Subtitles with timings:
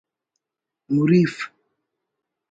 [0.89, 1.37] مریف